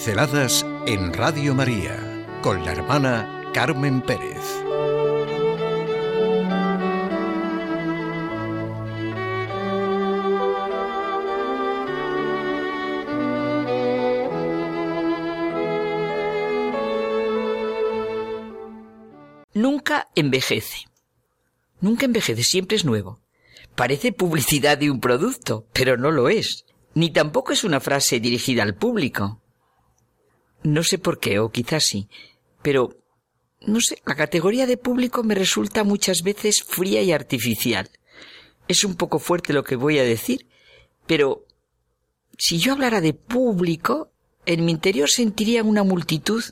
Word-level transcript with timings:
Pinceladas 0.00 0.64
en 0.86 1.12
Radio 1.12 1.54
María 1.54 2.26
con 2.40 2.64
la 2.64 2.72
hermana 2.72 3.50
Carmen 3.52 4.00
Pérez. 4.00 4.40
Nunca 19.52 20.08
envejece. 20.14 20.86
Nunca 21.82 22.06
envejece, 22.06 22.42
siempre 22.42 22.78
es 22.78 22.86
nuevo. 22.86 23.20
Parece 23.76 24.12
publicidad 24.12 24.78
de 24.78 24.90
un 24.90 25.00
producto, 25.00 25.66
pero 25.74 25.98
no 25.98 26.10
lo 26.10 26.30
es. 26.30 26.64
Ni 26.94 27.12
tampoco 27.12 27.52
es 27.52 27.64
una 27.64 27.80
frase 27.80 28.18
dirigida 28.18 28.62
al 28.62 28.74
público. 28.74 29.39
No 30.62 30.82
sé 30.82 30.98
por 30.98 31.18
qué, 31.18 31.38
o 31.38 31.50
quizás 31.50 31.84
sí, 31.84 32.08
pero 32.62 33.00
no 33.66 33.80
sé, 33.80 34.00
la 34.06 34.14
categoría 34.14 34.66
de 34.66 34.76
público 34.76 35.22
me 35.22 35.34
resulta 35.34 35.84
muchas 35.84 36.22
veces 36.22 36.62
fría 36.62 37.02
y 37.02 37.12
artificial. 37.12 37.90
Es 38.68 38.84
un 38.84 38.94
poco 38.94 39.18
fuerte 39.18 39.52
lo 39.52 39.64
que 39.64 39.76
voy 39.76 39.98
a 39.98 40.04
decir, 40.04 40.46
pero 41.06 41.44
si 42.38 42.58
yo 42.58 42.72
hablara 42.72 43.00
de 43.00 43.12
público, 43.12 44.10
en 44.46 44.64
mi 44.64 44.72
interior 44.72 45.10
sentiría 45.10 45.62
una 45.62 45.82
multitud 45.82 46.42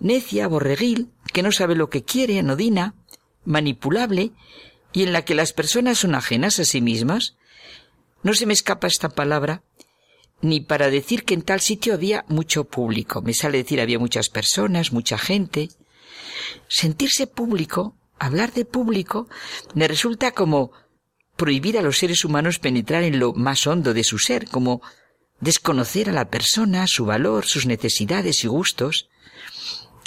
necia, 0.00 0.48
borreguil, 0.48 1.10
que 1.32 1.42
no 1.42 1.52
sabe 1.52 1.74
lo 1.74 1.88
que 1.88 2.04
quiere, 2.04 2.38
anodina, 2.38 2.94
manipulable, 3.44 4.32
y 4.92 5.02
en 5.02 5.12
la 5.12 5.24
que 5.24 5.34
las 5.34 5.52
personas 5.52 5.98
son 5.98 6.14
ajenas 6.14 6.58
a 6.58 6.64
sí 6.64 6.80
mismas. 6.80 7.36
No 8.22 8.34
se 8.34 8.46
me 8.46 8.52
escapa 8.52 8.86
esta 8.86 9.08
palabra, 9.08 9.62
ni 10.44 10.60
para 10.60 10.90
decir 10.90 11.24
que 11.24 11.32
en 11.32 11.40
tal 11.40 11.60
sitio 11.60 11.94
había 11.94 12.26
mucho 12.28 12.64
público. 12.64 13.22
Me 13.22 13.32
sale 13.32 13.56
decir 13.56 13.80
había 13.80 13.98
muchas 13.98 14.28
personas, 14.28 14.92
mucha 14.92 15.16
gente. 15.16 15.70
Sentirse 16.68 17.26
público, 17.26 17.96
hablar 18.18 18.52
de 18.52 18.66
público, 18.66 19.26
me 19.74 19.88
resulta 19.88 20.32
como 20.32 20.70
prohibir 21.36 21.78
a 21.78 21.82
los 21.82 21.96
seres 21.96 22.26
humanos 22.26 22.58
penetrar 22.58 23.04
en 23.04 23.18
lo 23.18 23.32
más 23.32 23.66
hondo 23.66 23.94
de 23.94 24.04
su 24.04 24.18
ser, 24.18 24.46
como 24.46 24.82
desconocer 25.40 26.10
a 26.10 26.12
la 26.12 26.28
persona, 26.28 26.86
su 26.88 27.06
valor, 27.06 27.46
sus 27.46 27.64
necesidades 27.64 28.44
y 28.44 28.48
gustos, 28.48 29.08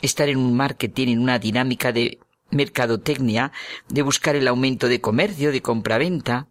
estar 0.03 0.29
en 0.29 0.37
un 0.37 0.55
mar 0.55 0.77
que 0.77 0.87
tiene 0.87 1.17
una 1.17 1.39
dinámica 1.39 1.91
de 1.91 2.19
mercadotecnia, 2.51 3.51
de 3.89 4.03
buscar 4.03 4.35
el 4.35 4.47
aumento 4.47 4.87
de 4.87 5.01
comercio, 5.01 5.51
de 5.51 5.63
compraventa. 5.63 6.47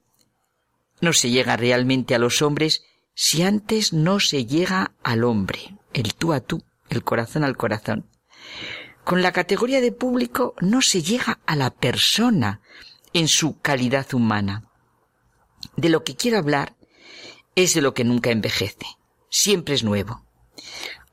No 1.01 1.13
se 1.13 1.31
llega 1.31 1.57
realmente 1.57 2.17
a 2.17 2.19
los 2.19 2.43
hombres 2.43 2.83
si 3.19 3.43
antes 3.43 3.95
no 3.95 4.21
se 4.21 4.45
llega 4.45 4.93
al 5.03 5.25
hombre, 5.25 5.75
el 5.95 6.15
tú 6.15 6.35
a 6.35 6.41
tú, 6.41 6.63
el 6.91 7.03
corazón 7.03 7.45
al 7.45 7.57
corazón. 7.57 8.11
Con 9.05 9.23
la 9.23 9.33
categoría 9.33 9.81
de 9.81 9.91
público 9.91 10.55
no 10.61 10.83
se 10.83 11.03
llega 11.03 11.41
a 11.47 11.57
la 11.57 11.71
persona 11.71 12.61
en 13.15 13.27
su 13.29 13.59
calidad 13.61 14.13
humana. 14.13 14.71
De 15.77 15.89
lo 15.89 16.05
que 16.05 16.15
quiero 16.15 16.37
hablar 16.37 16.77
es 17.55 17.73
de 17.73 17.81
lo 17.81 17.95
que 17.95 18.05
nunca 18.05 18.31
envejece, 18.31 18.87
siempre 19.31 19.75
es 19.75 19.83
nuevo. 19.83 20.23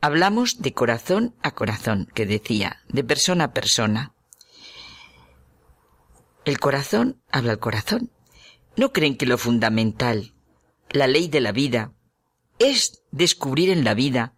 Hablamos 0.02 0.62
de 0.62 0.74
corazón 0.74 1.34
a 1.42 1.52
corazón, 1.52 2.10
que 2.14 2.26
decía, 2.26 2.82
de 2.90 3.06
persona 3.06 3.46
a 3.46 3.54
persona. 3.54 4.14
El 6.44 6.60
corazón 6.60 7.22
habla 7.32 7.54
al 7.54 7.60
corazón. 7.60 8.12
¿No 8.76 8.92
creen 8.92 9.16
que 9.16 9.26
lo 9.26 9.38
fundamental 9.38 10.34
la 10.90 11.08
ley 11.08 11.28
de 11.28 11.42
la 11.42 11.52
vida, 11.52 11.94
es 12.60 13.04
descubrir 13.12 13.70
en 13.70 13.84
la 13.84 13.94
vida 13.94 14.36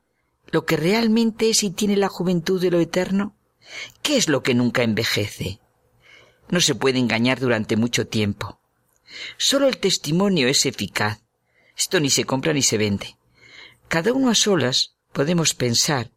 lo 0.51 0.65
que 0.65 0.77
realmente 0.77 1.49
es 1.49 1.63
y 1.63 1.71
tiene 1.71 1.97
la 1.97 2.07
juventud 2.07 2.61
de 2.61 2.71
lo 2.71 2.79
eterno? 2.79 3.35
¿Qué 4.01 4.17
es 4.17 4.29
lo 4.29 4.43
que 4.43 4.53
nunca 4.53 4.83
envejece? 4.83 5.59
No 6.49 6.61
se 6.61 6.75
puede 6.75 6.99
engañar 6.99 7.39
durante 7.39 7.75
mucho 7.75 8.07
tiempo. 8.07 8.59
Solo 9.37 9.67
el 9.67 9.77
testimonio 9.77 10.47
es 10.47 10.65
eficaz. 10.65 11.23
Esto 11.75 11.99
ni 11.99 12.09
se 12.09 12.25
compra 12.25 12.53
ni 12.53 12.61
se 12.61 12.77
vende. 12.77 13.17
Cada 13.87 14.13
uno 14.13 14.29
a 14.29 14.35
solas 14.35 14.95
podemos 15.11 15.53
pensar, 15.53 16.11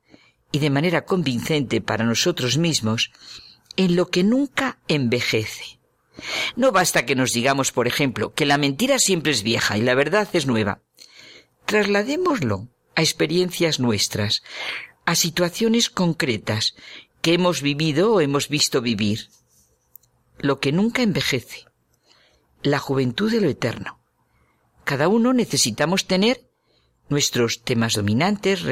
y 0.53 0.59
de 0.59 0.71
manera 0.71 1.05
convincente 1.05 1.81
para 1.81 2.05
nosotros 2.05 2.59
mismos, 2.59 3.11
en 3.77 3.97
lo 3.97 4.09
que 4.09 4.25
nunca 4.25 4.78
envejece. 4.88 5.78
No 6.56 6.73
basta 6.73 7.06
que 7.06 7.15
nos 7.15 7.33
digamos, 7.33 7.73
por 7.73 7.87
ejemplo, 7.87 8.33
que 8.34 8.47
la 8.47 8.59
mentira 8.59 8.99
siempre 8.99 9.33
es 9.33 9.43
vieja 9.43 9.79
y 9.79 9.83
la 9.83 9.95
verdad 9.95 10.29
es 10.33 10.47
nueva. 10.47 10.81
Trasladémoslo 11.67 12.69
a 12.95 13.03
experiencias 13.03 13.81
nuestras, 13.81 14.43
a 15.05 15.15
situaciones 15.15 15.91
concretas 15.91 16.75
que 17.21 17.34
hemos 17.34 17.62
vivido 17.62 18.15
o 18.15 18.21
hemos 18.21 18.49
visto 18.49 18.81
vivir. 18.81 19.29
Lo 20.39 20.61
que 20.61 20.73
nunca 20.73 21.03
envejece. 21.03 21.65
La 22.62 22.79
juventud 22.79 23.31
de 23.31 23.41
lo 23.41 23.49
eterno. 23.49 24.00
Cada 24.85 25.09
uno 25.09 25.33
necesitamos 25.33 26.06
tener 26.06 26.49
nuestros 27.09 27.62
temas 27.62 27.95
dominantes, 27.95 28.62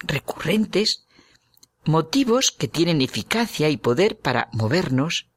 recurrentes, 0.00 1.04
motivos 1.84 2.52
que 2.52 2.68
tienen 2.68 3.00
eficacia 3.00 3.68
y 3.68 3.76
poder 3.76 4.18
para 4.18 4.48
movernos, 4.52 5.28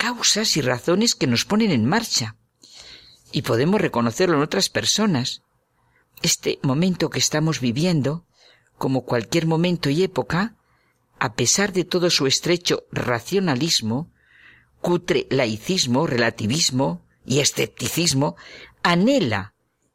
causas 0.00 0.56
y 0.56 0.62
razones 0.62 1.14
que 1.14 1.26
nos 1.26 1.44
ponen 1.44 1.70
en 1.70 1.84
marcha. 1.84 2.36
Y 3.32 3.42
podemos 3.42 3.78
reconocerlo 3.82 4.36
en 4.36 4.42
otras 4.42 4.70
personas. 4.70 5.42
Este 6.22 6.58
momento 6.62 7.10
que 7.10 7.18
estamos 7.18 7.60
viviendo, 7.60 8.24
como 8.78 9.04
cualquier 9.04 9.46
momento 9.46 9.90
y 9.90 10.02
época, 10.02 10.56
a 11.18 11.34
pesar 11.34 11.74
de 11.74 11.84
todo 11.84 12.08
su 12.08 12.26
estrecho 12.26 12.84
racionalismo, 12.90 14.10
cutre 14.80 15.26
laicismo, 15.28 16.06
relativismo 16.06 17.04
y 17.26 17.40
escepticismo, 17.40 18.36
anhela 18.82 19.52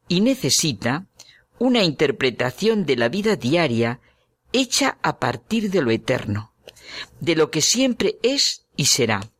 y 0.08 0.22
necesita 0.22 1.08
una 1.58 1.84
interpretación 1.84 2.86
de 2.86 2.96
la 2.96 3.10
vida 3.10 3.38
diaria 3.38 4.02
hecha 4.54 5.00
a 5.02 5.18
partir 5.18 5.72
de 5.72 5.82
lo 5.82 5.90
eterno, 5.90 6.54
de 7.22 7.36
lo 7.36 7.50
que 7.50 7.64
siempre 7.64 8.20
es 8.22 8.68
y 8.78 8.86
será 8.86 9.32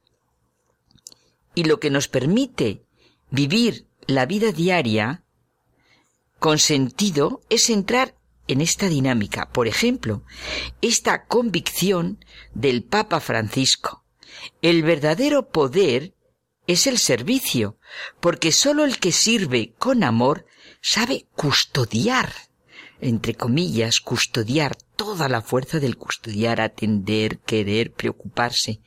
y 1.56 1.64
lo 1.64 1.80
que 1.80 1.90
nos 1.90 2.08
permite 2.08 2.84
vivir 3.32 3.88
la 4.08 4.26
vida 4.26 4.52
diaria 4.52 5.24
con 6.40 6.60
sentido 6.60 7.42
es 7.50 7.70
entrar 7.70 8.16
en 8.48 8.62
esta 8.62 8.88
dinámica. 8.88 9.50
Por 9.50 9.68
ejemplo, 9.68 10.24
esta 10.82 11.26
convicción 11.26 12.24
del 12.54 12.84
Papa 12.84 13.20
Francisco. 13.20 14.06
El 14.62 14.84
verdadero 14.84 15.50
poder 15.50 16.14
es 16.68 16.88
el 16.88 17.00
servicio, 17.00 17.78
porque 18.20 18.52
sólo 18.52 18.86
el 18.86 19.00
que 19.00 19.12
sirve 19.12 19.74
con 19.78 20.04
amor 20.04 20.46
sabe 20.82 21.28
custodiar 21.36 22.32
entre 23.08 23.36
comillas, 23.36 24.00
custodiar 24.00 24.76
toda 24.96 25.28
la 25.30 25.42
fuerza 25.42 25.80
del 25.80 25.98
custodiar, 25.98 26.62
atender, 26.62 27.40
querer, 27.40 27.92
preocuparse. 27.92 28.82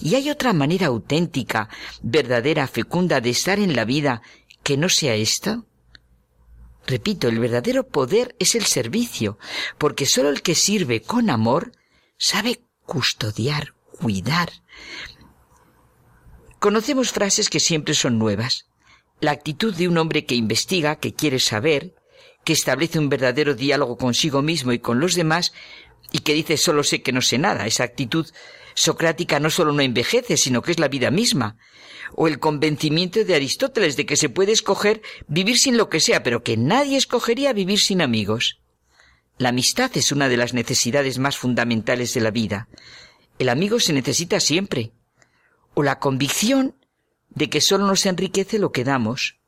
Y 0.00 0.14
hay 0.14 0.30
otra 0.30 0.52
manera 0.52 0.88
auténtica, 0.88 1.68
verdadera, 2.02 2.66
fecunda 2.66 3.20
de 3.20 3.30
estar 3.30 3.58
en 3.58 3.74
la 3.74 3.84
vida 3.84 4.22
que 4.62 4.76
no 4.76 4.88
sea 4.88 5.14
esta. 5.14 5.64
Repito, 6.86 7.28
el 7.28 7.38
verdadero 7.38 7.86
poder 7.88 8.36
es 8.38 8.54
el 8.54 8.64
servicio, 8.64 9.38
porque 9.78 10.06
sólo 10.06 10.28
el 10.28 10.42
que 10.42 10.54
sirve 10.54 11.00
con 11.00 11.30
amor 11.30 11.72
sabe 12.18 12.60
custodiar, 12.84 13.74
cuidar. 13.98 14.50
Conocemos 16.58 17.12
frases 17.12 17.48
que 17.48 17.60
siempre 17.60 17.94
son 17.94 18.18
nuevas. 18.18 18.66
La 19.20 19.30
actitud 19.30 19.74
de 19.74 19.88
un 19.88 19.96
hombre 19.96 20.26
que 20.26 20.34
investiga, 20.34 20.96
que 20.96 21.14
quiere 21.14 21.38
saber, 21.38 21.94
que 22.44 22.52
establece 22.52 22.98
un 22.98 23.08
verdadero 23.08 23.54
diálogo 23.54 23.96
consigo 23.96 24.42
mismo 24.42 24.72
y 24.72 24.78
con 24.78 25.00
los 25.00 25.14
demás, 25.14 25.52
y 26.12 26.20
que 26.20 26.34
dice 26.34 26.56
solo 26.56 26.84
sé 26.84 27.02
que 27.02 27.12
no 27.12 27.22
sé 27.22 27.38
nada. 27.38 27.66
Esa 27.66 27.84
actitud 27.84 28.26
socrática 28.74 29.40
no 29.40 29.50
solo 29.50 29.72
no 29.72 29.82
envejece, 29.82 30.36
sino 30.36 30.62
que 30.62 30.72
es 30.72 30.78
la 30.78 30.88
vida 30.88 31.10
misma. 31.10 31.56
O 32.14 32.28
el 32.28 32.38
convencimiento 32.38 33.24
de 33.24 33.34
Aristóteles 33.34 33.96
de 33.96 34.06
que 34.06 34.16
se 34.16 34.28
puede 34.28 34.52
escoger 34.52 35.02
vivir 35.26 35.58
sin 35.58 35.76
lo 35.76 35.88
que 35.88 36.00
sea, 36.00 36.22
pero 36.22 36.42
que 36.42 36.56
nadie 36.56 36.96
escogería 36.96 37.52
vivir 37.52 37.80
sin 37.80 38.02
amigos. 38.02 38.60
La 39.38 39.48
amistad 39.48 39.90
es 39.96 40.12
una 40.12 40.28
de 40.28 40.36
las 40.36 40.54
necesidades 40.54 41.18
más 41.18 41.36
fundamentales 41.36 42.14
de 42.14 42.20
la 42.20 42.30
vida. 42.30 42.68
El 43.38 43.48
amigo 43.48 43.80
se 43.80 43.92
necesita 43.92 44.38
siempre. 44.38 44.92
O 45.74 45.82
la 45.82 45.98
convicción 45.98 46.76
de 47.30 47.50
que 47.50 47.60
solo 47.60 47.86
nos 47.86 48.06
enriquece 48.06 48.60
lo 48.60 48.70
que 48.70 48.84
damos. 48.84 49.38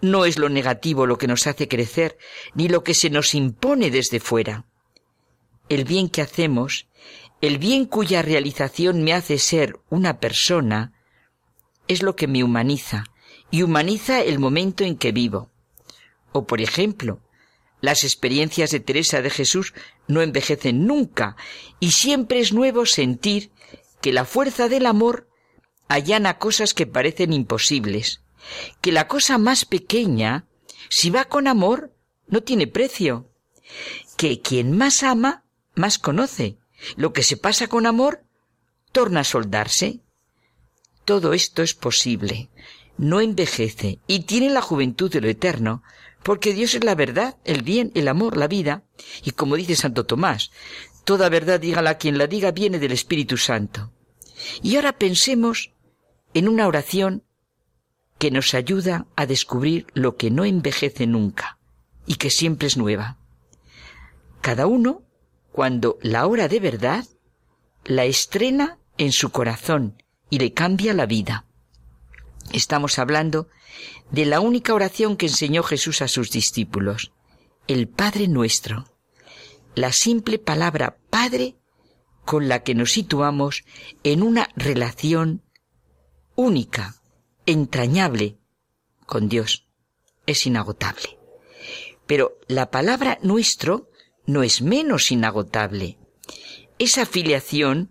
No 0.00 0.24
es 0.24 0.38
lo 0.38 0.48
negativo 0.48 1.06
lo 1.06 1.18
que 1.18 1.26
nos 1.26 1.46
hace 1.46 1.68
crecer, 1.68 2.18
ni 2.54 2.68
lo 2.68 2.84
que 2.84 2.94
se 2.94 3.10
nos 3.10 3.34
impone 3.34 3.90
desde 3.90 4.20
fuera. 4.20 4.66
El 5.68 5.84
bien 5.84 6.08
que 6.08 6.22
hacemos, 6.22 6.88
el 7.40 7.58
bien 7.58 7.86
cuya 7.86 8.22
realización 8.22 9.02
me 9.02 9.12
hace 9.12 9.38
ser 9.38 9.78
una 9.88 10.20
persona, 10.20 10.92
es 11.88 12.02
lo 12.02 12.16
que 12.16 12.26
me 12.26 12.44
humaniza, 12.44 13.04
y 13.50 13.62
humaniza 13.62 14.22
el 14.22 14.38
momento 14.38 14.84
en 14.84 14.96
que 14.96 15.12
vivo. 15.12 15.50
O, 16.32 16.46
por 16.46 16.60
ejemplo, 16.60 17.22
Las 17.80 18.04
experiencias 18.04 18.70
de 18.70 18.80
Teresa 18.80 19.22
de 19.22 19.30
Jesús 19.30 19.74
no 20.08 20.22
envejecen 20.22 20.86
nunca 20.86 21.36
y 21.78 21.92
siempre 21.92 22.40
es 22.40 22.52
nuevo 22.52 22.86
sentir 22.86 23.50
que 24.00 24.12
la 24.12 24.24
fuerza 24.24 24.68
del 24.68 24.86
amor 24.86 25.28
allana 25.88 26.38
cosas 26.38 26.74
que 26.74 26.86
parecen 26.86 27.32
imposibles, 27.32 28.22
que 28.80 28.92
la 28.92 29.08
cosa 29.08 29.38
más 29.38 29.64
pequeña, 29.64 30.46
si 30.88 31.10
va 31.10 31.24
con 31.24 31.48
amor, 31.48 31.94
no 32.28 32.42
tiene 32.42 32.66
precio, 32.66 33.30
que 34.16 34.40
quien 34.40 34.76
más 34.76 35.02
ama, 35.02 35.44
más 35.74 35.98
conoce. 35.98 36.58
Lo 36.96 37.12
que 37.12 37.22
se 37.22 37.36
pasa 37.36 37.68
con 37.68 37.86
amor, 37.86 38.24
torna 38.92 39.20
a 39.20 39.24
soldarse. 39.24 40.00
Todo 41.04 41.32
esto 41.32 41.62
es 41.62 41.74
posible, 41.74 42.50
no 42.98 43.20
envejece 43.20 44.00
y 44.06 44.20
tiene 44.20 44.50
la 44.50 44.62
juventud 44.62 45.10
de 45.10 45.20
lo 45.20 45.28
eterno, 45.28 45.82
porque 46.22 46.52
Dios 46.52 46.74
es 46.74 46.82
la 46.82 46.94
verdad, 46.94 47.36
el 47.44 47.62
bien, 47.62 47.92
el 47.94 48.08
amor, 48.08 48.36
la 48.36 48.48
vida, 48.48 48.82
y 49.22 49.30
como 49.30 49.56
dice 49.56 49.76
Santo 49.76 50.04
Tomás, 50.06 50.50
toda 51.04 51.28
verdad 51.28 51.60
dígala 51.60 51.98
quien 51.98 52.18
la 52.18 52.26
diga 52.26 52.50
viene 52.50 52.78
del 52.78 52.92
Espíritu 52.92 53.36
Santo. 53.36 53.92
Y 54.62 54.76
ahora 54.76 54.98
pensemos 54.98 55.72
en 56.34 56.48
una 56.48 56.66
oración 56.66 57.22
que 58.18 58.30
nos 58.30 58.54
ayuda 58.54 59.06
a 59.16 59.26
descubrir 59.26 59.86
lo 59.94 60.16
que 60.16 60.30
no 60.30 60.44
envejece 60.44 61.06
nunca 61.06 61.58
y 62.06 62.16
que 62.16 62.30
siempre 62.30 62.68
es 62.68 62.76
nueva. 62.76 63.18
Cada 64.40 64.66
uno, 64.66 65.02
cuando 65.52 65.98
la 66.02 66.26
hora 66.26 66.48
de 66.48 66.60
verdad, 66.60 67.04
la 67.84 68.04
estrena 68.04 68.78
en 68.98 69.12
su 69.12 69.30
corazón 69.30 70.02
y 70.30 70.38
le 70.38 70.52
cambia 70.52 70.94
la 70.94 71.06
vida. 71.06 71.46
Estamos 72.52 72.98
hablando 72.98 73.48
de 74.10 74.24
la 74.24 74.40
única 74.40 74.72
oración 74.72 75.16
que 75.16 75.26
enseñó 75.26 75.62
Jesús 75.62 76.00
a 76.02 76.08
sus 76.08 76.30
discípulos, 76.30 77.12
el 77.66 77.88
Padre 77.88 78.28
nuestro. 78.28 78.86
La 79.74 79.92
simple 79.92 80.38
palabra 80.38 80.96
Padre 81.10 81.56
con 82.24 82.48
la 82.48 82.62
que 82.62 82.74
nos 82.74 82.92
situamos 82.92 83.64
en 84.02 84.22
una 84.22 84.48
relación 84.56 85.42
única, 86.34 86.96
entrañable 87.46 88.36
con 89.06 89.28
Dios. 89.28 89.66
Es 90.26 90.46
inagotable. 90.46 91.18
Pero 92.06 92.38
la 92.48 92.70
palabra 92.70 93.18
nuestro 93.22 93.90
no 94.26 94.42
es 94.42 94.60
menos 94.60 95.10
inagotable. 95.10 95.98
Esa 96.78 97.06
filiación 97.06 97.90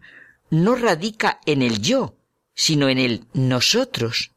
no 0.50 0.75
radica 0.75 1.40
en 1.46 1.62
el 1.62 1.81
yo, 1.81 2.18
sino 2.54 2.90
en 2.90 3.00
el 3.00 3.25
nosotros. 3.34 4.31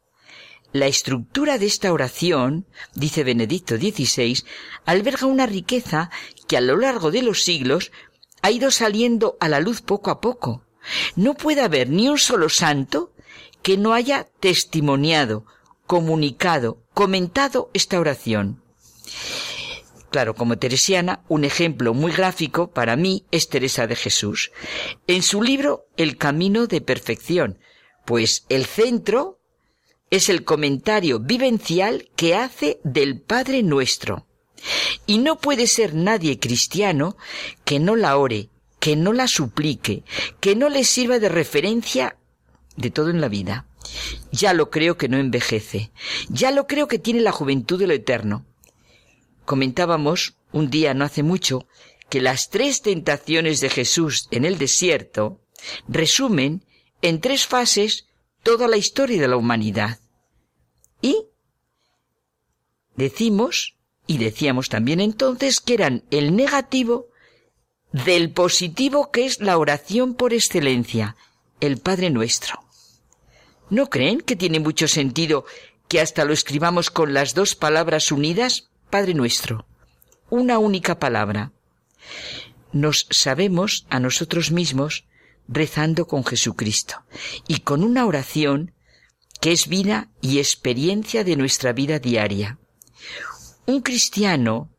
La 0.71 0.87
estructura 0.87 1.57
de 1.57 1.65
esta 1.65 1.91
oración, 1.91 2.67
dice 2.93 3.23
Benedicto 3.23 3.77
XVI, 3.77 4.43
alberga 4.85 5.25
una 5.25 5.45
riqueza 5.45 6.09
que 6.47 6.57
a 6.57 6.61
lo 6.61 6.77
largo 6.77 7.11
de 7.11 7.23
los 7.23 7.43
siglos 7.43 7.91
ha 8.41 8.51
ido 8.51 8.71
saliendo 8.71 9.37
a 9.39 9.49
la 9.49 9.59
luz 9.59 9.81
poco 9.81 10.11
a 10.11 10.21
poco. 10.21 10.65
No 11.15 11.33
puede 11.33 11.61
haber 11.61 11.89
ni 11.89 12.07
un 12.07 12.17
solo 12.17 12.49
santo 12.49 13.13
que 13.61 13.77
no 13.77 13.93
haya 13.93 14.27
testimoniado, 14.39 15.45
comunicado, 15.85 16.83
comentado 16.93 17.69
esta 17.73 17.99
oración. 17.99 18.61
Claro, 20.11 20.33
como 20.33 20.57
teresiana, 20.57 21.23
un 21.27 21.43
ejemplo 21.43 21.93
muy 21.93 22.11
gráfico 22.11 22.71
para 22.71 22.95
mí 22.95 23.25
es 23.31 23.47
Teresa 23.47 23.85
de 23.85 23.95
Jesús. 23.95 24.51
En 25.05 25.21
su 25.21 25.43
libro 25.43 25.85
El 25.97 26.17
Camino 26.17 26.65
de 26.65 26.81
Perfección, 26.81 27.59
pues 28.05 28.45
el 28.49 28.65
centro 28.65 29.39
es 30.09 30.29
el 30.29 30.43
comentario 30.43 31.19
vivencial 31.19 32.09
que 32.15 32.35
hace 32.35 32.79
del 32.83 33.21
Padre 33.21 33.61
nuestro. 33.61 34.25
Y 35.05 35.19
no 35.19 35.37
puede 35.37 35.67
ser 35.67 35.93
nadie 35.93 36.39
cristiano 36.39 37.15
que 37.63 37.79
no 37.79 37.95
la 37.95 38.17
ore, 38.17 38.49
que 38.79 38.95
no 38.95 39.13
la 39.13 39.27
suplique, 39.27 40.03
que 40.39 40.55
no 40.55 40.69
le 40.69 40.83
sirva 40.83 41.19
de 41.19 41.29
referencia 41.29 42.17
de 42.79 42.91
todo 42.91 43.09
en 43.09 43.21
la 43.21 43.27
vida. 43.27 43.65
Ya 44.31 44.53
lo 44.53 44.69
creo 44.69 44.97
que 44.97 45.09
no 45.09 45.17
envejece, 45.17 45.91
ya 46.29 46.51
lo 46.51 46.67
creo 46.67 46.87
que 46.87 46.99
tiene 46.99 47.21
la 47.21 47.31
juventud 47.31 47.77
de 47.79 47.87
lo 47.87 47.93
eterno. 47.93 48.45
Comentábamos 49.45 50.35
un 50.51 50.69
día 50.69 50.93
no 50.93 51.05
hace 51.05 51.23
mucho 51.23 51.67
que 52.09 52.21
las 52.21 52.49
tres 52.49 52.81
tentaciones 52.81 53.59
de 53.59 53.69
Jesús 53.69 54.27
en 54.31 54.45
el 54.45 54.57
desierto 54.57 55.41
resumen 55.87 56.63
en 57.01 57.21
tres 57.21 57.45
fases 57.45 58.07
toda 58.43 58.67
la 58.67 58.77
historia 58.77 59.21
de 59.21 59.27
la 59.27 59.37
humanidad. 59.37 59.99
Y 61.01 61.25
decimos, 62.95 63.75
y 64.07 64.17
decíamos 64.17 64.69
también 64.69 64.99
entonces, 64.99 65.59
que 65.59 65.73
eran 65.73 66.03
el 66.11 66.35
negativo 66.35 67.07
del 67.91 68.31
positivo 68.31 69.11
que 69.11 69.25
es 69.25 69.39
la 69.39 69.57
oración 69.57 70.13
por 70.15 70.33
excelencia, 70.33 71.15
el 71.59 71.77
Padre 71.79 72.09
Nuestro. 72.09 72.68
¿No 73.69 73.89
creen 73.89 74.21
que 74.21 74.35
tiene 74.35 74.59
mucho 74.59 74.87
sentido 74.87 75.45
que 75.87 76.01
hasta 76.01 76.25
lo 76.25 76.33
escribamos 76.33 76.89
con 76.89 77.13
las 77.13 77.33
dos 77.35 77.55
palabras 77.55 78.11
unidas, 78.11 78.69
Padre 78.89 79.13
Nuestro? 79.13 79.65
Una 80.29 80.57
única 80.57 80.97
palabra. 80.97 81.51
Nos 82.71 83.07
sabemos 83.11 83.85
a 83.89 83.99
nosotros 83.99 84.51
mismos 84.51 85.05
rezando 85.47 86.07
con 86.07 86.23
Jesucristo 86.23 87.03
y 87.47 87.59
con 87.59 87.83
una 87.83 88.05
oración 88.05 88.73
que 89.39 89.51
es 89.51 89.67
vida 89.67 90.09
y 90.21 90.39
experiencia 90.39 91.23
de 91.23 91.35
nuestra 91.35 91.73
vida 91.73 91.99
diaria. 91.99 92.59
Un 93.65 93.81
cristiano 93.81 94.69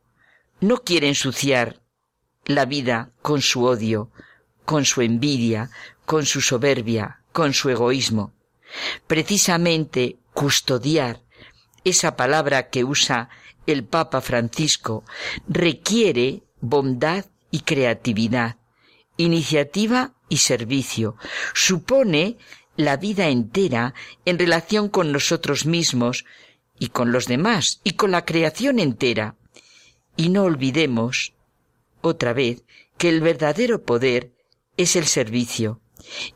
no 0.60 0.78
quiere 0.78 1.08
ensuciar 1.08 1.80
la 2.44 2.64
vida 2.64 3.12
con 3.22 3.40
su 3.40 3.64
odio, 3.64 4.10
con 4.64 4.84
su 4.84 5.00
envidia, 5.02 5.70
con 6.06 6.26
su 6.26 6.40
soberbia, 6.40 7.22
con 7.32 7.54
su 7.54 7.70
egoísmo. 7.70 8.32
Precisamente 9.06 10.18
custodiar 10.32 11.22
esa 11.84 12.16
palabra 12.16 12.68
que 12.68 12.84
usa 12.84 13.28
el 13.66 13.84
Papa 13.84 14.20
Francisco 14.20 15.04
requiere 15.48 16.42
bondad 16.60 17.26
y 17.50 17.60
creatividad, 17.60 18.56
iniciativa 19.16 20.14
y 20.28 20.38
servicio. 20.38 21.16
Supone 21.54 22.36
la 22.76 22.96
vida 22.96 23.28
entera 23.28 23.94
en 24.24 24.38
relación 24.38 24.88
con 24.88 25.12
nosotros 25.12 25.66
mismos 25.66 26.24
y 26.78 26.88
con 26.88 27.12
los 27.12 27.26
demás 27.26 27.80
y 27.84 27.92
con 27.92 28.10
la 28.10 28.24
creación 28.24 28.78
entera. 28.78 29.36
Y 30.16 30.28
no 30.28 30.44
olvidemos, 30.44 31.34
otra 32.00 32.32
vez, 32.32 32.64
que 32.96 33.08
el 33.08 33.20
verdadero 33.20 33.82
poder 33.82 34.32
es 34.76 34.96
el 34.96 35.06
servicio, 35.06 35.80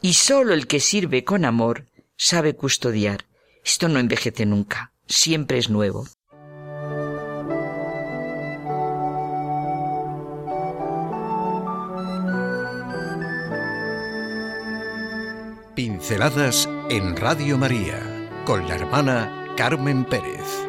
y 0.01 0.15
sólo 0.15 0.55
el 0.55 0.67
que 0.67 0.81
sirve 0.81 1.25
con 1.25 1.45
amor 1.45 1.87
sabe 2.17 2.55
custodiar. 2.55 3.27
Esto 3.65 3.89
no 3.89 3.99
envejece 3.99 4.47
nunca, 4.47 4.93
siempre 5.07 5.59
es 5.59 5.71
nuevo. 5.71 6.07
Pinceladas 15.75 16.69
en 16.89 17.17
Radio 17.17 17.59
María 17.59 18.01
con 18.45 18.69
la 18.69 18.77
hermana 18.77 19.55
Carmen 19.57 20.05
Pérez. 20.05 20.65